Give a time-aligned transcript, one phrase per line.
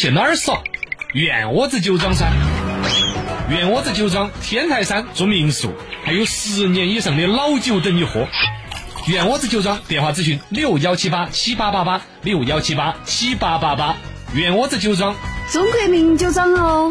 [0.00, 0.62] 去哪儿耍？
[1.12, 2.26] 原窝子酒庄噻！
[3.50, 8.26] 原窝子酒庄天台山住民宿，还有十年以上的老酒等你喝。
[9.06, 13.94] 原窝子酒庄电话咨询：六幺七八七八八八六幺七八七八八八。
[14.32, 15.14] 原窝子酒庄，
[15.52, 16.90] 中国名酒庄哦。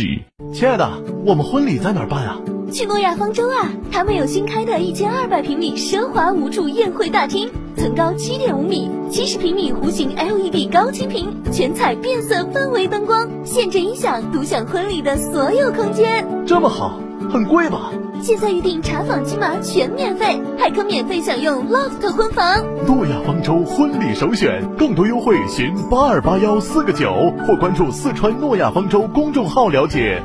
[0.53, 0.89] 亲爱的，
[1.25, 2.37] 我们婚礼在哪儿办啊？
[2.71, 3.69] 去诺亚方舟啊！
[3.91, 16.25] 他们有新开的一千二百平米奢华无主宴会大厅，层高七点五米，七十平米弧形 LED 高清屏，全彩变色氛围灯光，现阵音响，独享婚礼的所有空间。
[16.47, 16.97] 这么好，
[17.31, 17.91] 很贵吧？
[18.21, 22.61] 现在预定查房金马全免费，还可免费享用 loft 婚房。
[22.85, 30.21] 诺亚方舟婚礼首选，更多优惠寻八二八幺四个九，或关注四川诺亚方舟公众号了解。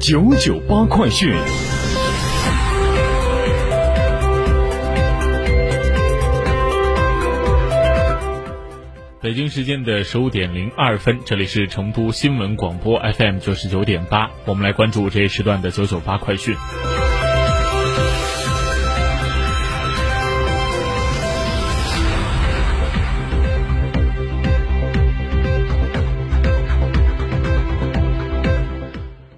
[0.00, 1.30] 九九八快讯。
[9.28, 16.56] 北京时间的十五点零二分，这里是成都新闻广播 FM 九十九点八，我们来关注这一时段的九九八快讯。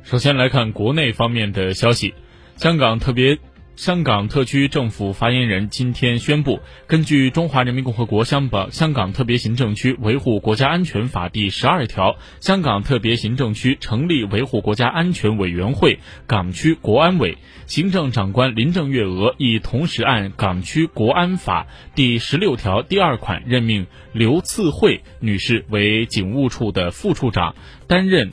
[0.05, 2.15] 首先来看国内方面的消息，
[2.55, 3.41] 香港特别。
[3.81, 17.39] 香港特区政府发言人今天宣布，根据《中华人民共和国香港香港特别行政区维护国家安全法》第十二条，香港特别行政区成立维护国家安全委员会港区国安委。
[17.65, 21.65] 行政长官林郑月娥亦同时按《港区国安法》
[21.95, 27.55] 第十六条第二款任命刘赐慧女士为警务处的副处长，
[27.87, 28.31] 担任。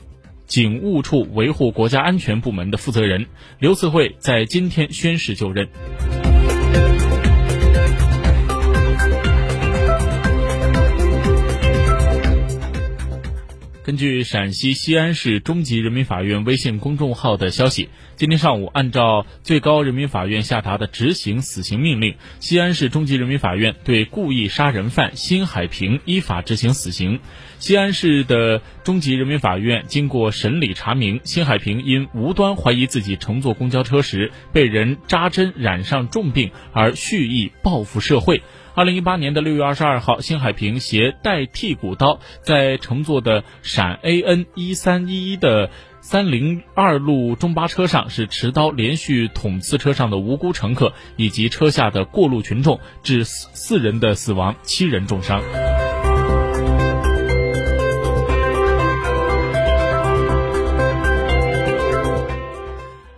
[0.48, 3.26] 警务处维护国家安全部门的负责人
[3.58, 5.68] 刘赐慧在今天宣誓就任。
[13.88, 27.20] 根据陕西西安市中级人民法院微信公众号的消息，今天上午，按照最高人民法院下达的执行死刑命令，西安市中级人民法院对故意杀人犯辛海平依法执行死刑。
[27.60, 38.42] 西安市的中级人民法院经过审理查明，辛海平因无端怀疑自己乘坐公交车时被人扎针染上重病而蓄意报复社会。
[38.78, 55.42] 二零一八年的六月二十二号，辛海平携带剔骨刀，在乘坐的陕 AN 一三一一的三零二路中巴车上，是持刀连续捅刺车上的无辜乘客以及车下的过路群众，致四人的死亡，七人重伤。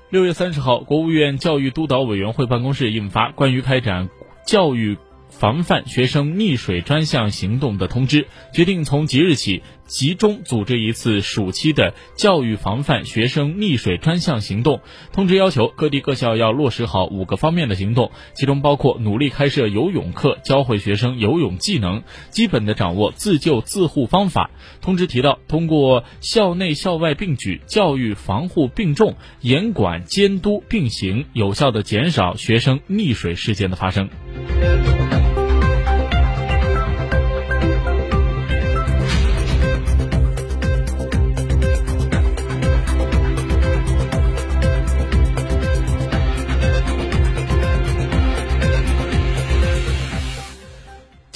[0.08, 4.08] 六月三十号，国务院教育督导委员会办公室印发《关于开展
[4.46, 4.94] 教育》。
[5.30, 14.80] 防范学生溺水专项行动的通知，决定从即日起集中组织一次暑期的教育防范学生溺水专项行动。
[15.12, 24.50] 通知要求各地各校要落实好五个方面的行动，其中包括努力开设游泳课，教会学生游泳技能，基本的掌握自救自护方法。
[24.80, 34.08] 通知提到，通过校内校外并举，教育防护并重，严管监督并行，有效的减少学生溺水事件的发生。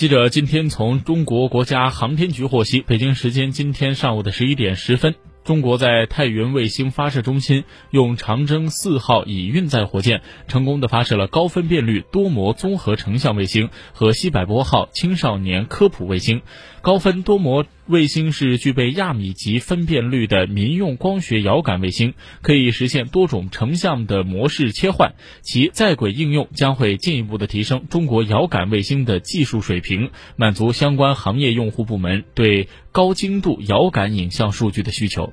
[0.05, 5.15] 记者今天从中国国家航天局获悉，北京时间今天上午的十一点十分，
[5.45, 16.43] 中国在太原卫星发射中心用长征四号乙运载火箭成功的发射了高分辨率多模综合成像卫星和西柏坡号青少年科普卫星。
[16.83, 25.13] 高分多模卫星是具备亚米级分辨率的民用光学遥感卫星，可以实现多种成像的模式切换。
[25.43, 35.33] 其在轨应用将会进一步的提升中国遥感卫星的技术水平，满足相关行业用户部门对高精度遥感影像数据的需求。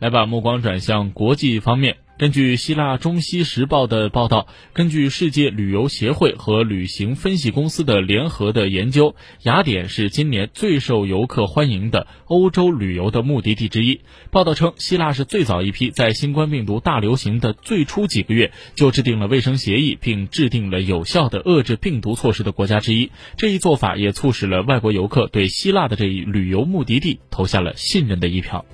[0.00, 1.96] 来把目光转向国际方面。
[2.18, 14.00] 根据希腊《中西时报》的报道，根据世界旅游协会和旅行分析公司的联合的研究，雅典是今年最受游客欢迎的欧洲旅游的目的地之一。
[14.32, 23.12] 报道称，希腊是最早一批在新冠病毒大流行的最初几个月就制定了卫生协议，并制定了有效的遏制病毒措施的国家之一。
[23.36, 28.66] 这一做法也促使了外国游客对希腊的这一旅游目的地投下了信任的一票。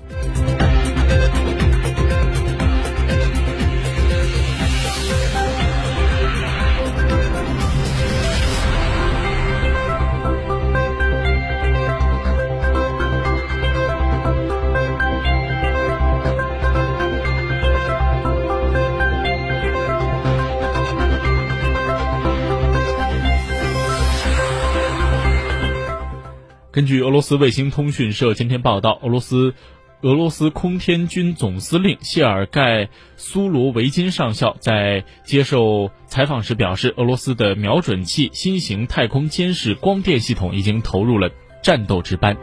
[26.75, 29.53] 根据俄罗斯卫星通讯社今天报道，俄罗斯
[30.01, 41.31] 俄罗斯空天军总司令谢尔盖苏罗维金上校在接受采访时表示，俄罗斯的瞄准器新型太空监视光电系统已经投入了
[41.63, 42.35] 战斗值班。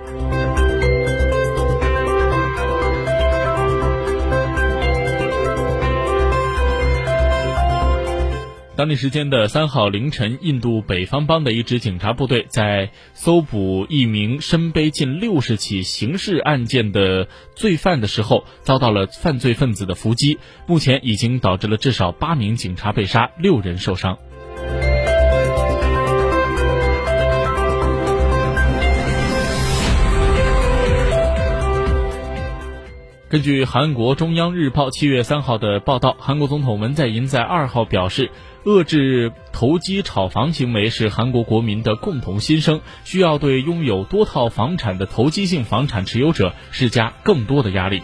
[8.83, 20.37] 当地时间的三号凌晨，印度北方邦的一支警察部队在搜捕一名身背近六十起刑事案件的罪犯的时候，遭到了犯罪分子的伏击，
[20.67, 24.19] 目前已经导致了至少八名警察被杀，六人受伤。
[33.29, 38.33] 根据韩国中央日报七月三号的报道，韩国总统文在寅在二号表示。
[38.65, 48.03] 遏制投机炒房行为是韩国国民的共同心声，需要对拥有多套房产的投机性房产持有者施加更多的压力。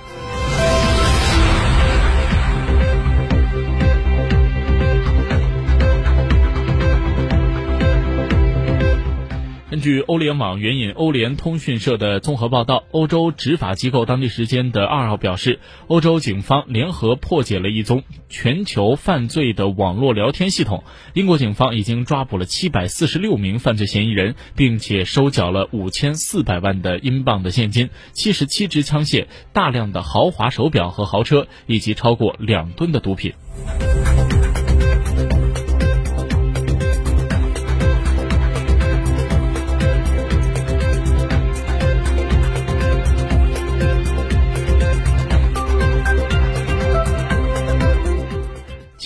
[9.78, 20.82] 根据欧联网援引欧联通讯社的综合报道，欧洲执法机构当地时间的二号表示，欧洲警方联合破解了一宗全球犯罪的网络聊天系统。
[21.14, 33.32] 英国警方已经抓捕了七百四十六名犯罪嫌疑人，并且收缴了五千四百万的英镑的现金、七十七支枪械、大量的豪华手表和豪车，以及超过两吨的毒品。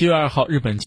[0.02, 0.76] 七月二号，日本。